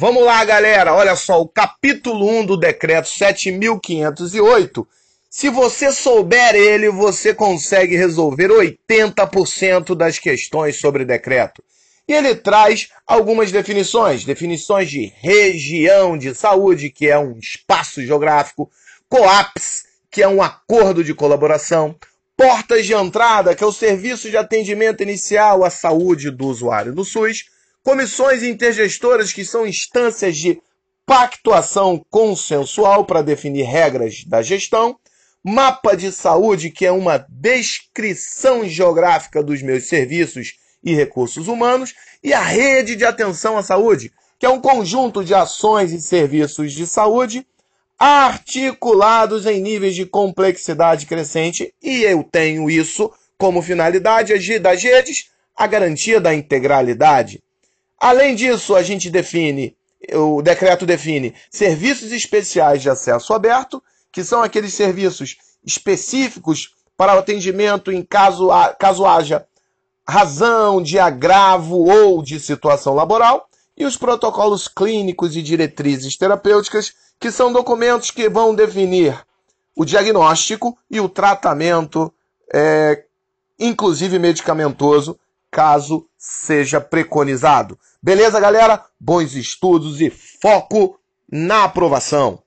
Vamos 0.00 0.24
lá, 0.24 0.44
galera. 0.44 0.94
Olha 0.94 1.16
só, 1.16 1.40
o 1.40 1.48
capítulo 1.48 2.24
1 2.28 2.46
do 2.46 2.56
decreto 2.56 3.08
7508. 3.08 4.86
Se 5.28 5.50
você 5.50 5.90
souber 5.90 6.54
ele, 6.54 6.88
você 6.88 7.34
consegue 7.34 7.96
resolver 7.96 8.48
80% 8.48 9.96
das 9.96 10.16
questões 10.16 10.78
sobre 10.78 11.04
decreto. 11.04 11.64
E 12.06 12.12
ele 12.12 12.36
traz 12.36 12.90
algumas 13.04 13.50
definições, 13.50 14.24
definições 14.24 14.88
de 14.88 15.12
região 15.16 16.16
de 16.16 16.32
saúde, 16.32 16.90
que 16.90 17.08
é 17.08 17.18
um 17.18 17.36
espaço 17.36 18.00
geográfico, 18.00 18.70
COAPS, 19.08 19.82
que 20.12 20.22
é 20.22 20.28
um 20.28 20.40
acordo 20.40 21.02
de 21.02 21.12
colaboração, 21.12 21.96
portas 22.36 22.86
de 22.86 22.94
entrada, 22.94 23.52
que 23.52 23.64
é 23.64 23.66
o 23.66 23.72
serviço 23.72 24.30
de 24.30 24.36
atendimento 24.36 25.02
inicial 25.02 25.64
à 25.64 25.70
saúde 25.70 26.30
do 26.30 26.46
usuário 26.46 26.94
no 26.94 27.04
SUS, 27.04 27.46
comissões 27.82 28.42
intergestoras, 28.42 29.32
que 29.32 29.44
são 29.44 29.66
instâncias 29.66 30.36
de 30.36 30.60
pactuação 31.06 32.04
consensual 32.10 33.04
para 33.04 33.22
definir 33.22 33.64
regras 33.64 34.24
da 34.26 34.42
gestão, 34.42 34.98
mapa 35.42 35.96
de 35.96 36.12
saúde, 36.12 36.70
que 36.70 36.84
é 36.84 36.92
uma 36.92 37.24
descrição 37.28 38.68
geográfica 38.68 39.42
dos 39.42 39.62
meus 39.62 39.84
serviços 39.88 40.58
e 40.84 40.94
recursos 40.94 41.48
humanos, 41.48 41.94
e 42.22 42.34
a 42.34 42.42
rede 42.42 42.94
de 42.94 43.04
atenção 43.04 43.56
à 43.56 43.62
saúde, 43.62 44.12
que 44.38 44.46
é 44.46 44.48
um 44.48 44.60
conjunto 44.60 45.24
de 45.24 45.34
ações 45.34 45.92
e 45.92 46.00
serviços 46.00 46.72
de 46.72 46.86
saúde 46.86 47.46
articulados 47.98 49.44
em 49.46 49.60
níveis 49.60 49.94
de 49.94 50.06
complexidade 50.06 51.06
crescente, 51.06 51.74
e 51.82 52.02
eu 52.02 52.22
tenho 52.22 52.70
isso 52.70 53.10
como 53.36 53.62
finalidade 53.62 54.58
das 54.58 54.82
redes, 54.82 55.30
a 55.56 55.66
garantia 55.66 56.20
da 56.20 56.32
integralidade. 56.32 57.42
Além 57.98 58.34
disso, 58.34 58.76
a 58.76 58.82
gente 58.82 59.10
define, 59.10 59.76
o 60.14 60.40
decreto 60.40 60.86
define 60.86 61.34
serviços 61.50 62.12
especiais 62.12 62.80
de 62.80 62.88
acesso 62.88 63.34
aberto, 63.34 63.82
que 64.12 64.22
são 64.22 64.42
aqueles 64.42 64.72
serviços 64.72 65.36
específicos 65.64 66.74
para 66.96 67.14
o 67.16 67.18
atendimento 67.18 67.92
em 67.92 68.02
caso, 68.02 68.48
caso 68.78 69.04
haja 69.04 69.46
razão 70.08 70.82
de 70.82 70.98
agravo 70.98 71.88
ou 71.88 72.22
de 72.22 72.40
situação 72.40 72.94
laboral, 72.94 73.48
e 73.76 73.84
os 73.84 73.96
protocolos 73.96 74.66
clínicos 74.66 75.36
e 75.36 75.42
diretrizes 75.42 76.16
terapêuticas, 76.16 76.92
que 77.20 77.30
são 77.30 77.52
documentos 77.52 78.10
que 78.10 78.28
vão 78.28 78.54
definir 78.54 79.16
o 79.76 79.84
diagnóstico 79.84 80.76
e 80.90 81.00
o 81.00 81.08
tratamento, 81.08 82.12
é, 82.52 83.04
inclusive 83.58 84.18
medicamentoso, 84.18 85.18
caso 85.50 86.06
seja 86.16 86.80
preconizado. 86.80 87.78
Beleza, 88.02 88.40
galera? 88.40 88.84
Bons 88.98 89.34
estudos 89.34 90.00
e 90.00 90.10
foco 90.10 90.98
na 91.30 91.64
aprovação. 91.64 92.42